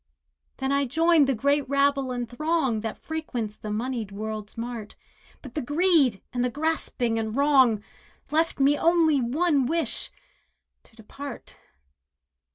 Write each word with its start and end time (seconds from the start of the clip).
Then 0.57 0.71
I 0.71 0.85
joined 0.85 1.27
the 1.27 1.35
great 1.35 1.69
rabble 1.69 2.11
and 2.11 2.27
throng 2.27 2.81
That 2.81 2.97
frequents 2.97 3.55
the 3.55 3.69
moneyed 3.69 4.11
world's 4.11 4.57
mart; 4.57 4.95
But 5.43 5.53
the 5.53 5.61
greed, 5.61 6.23
and 6.33 6.43
the 6.43 6.49
grasping 6.49 7.19
and 7.19 7.35
wrong, 7.35 7.83
Left 8.31 8.59
me 8.59 8.79
only 8.79 9.21
one 9.21 9.67
wish—to 9.67 10.95
depart. 10.95 11.57